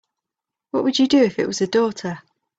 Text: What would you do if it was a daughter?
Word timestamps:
What 0.71 0.83
would 0.85 0.97
you 0.97 1.07
do 1.07 1.19
if 1.21 1.37
it 1.37 1.45
was 1.45 1.61
a 1.61 1.67
daughter? 1.67 2.23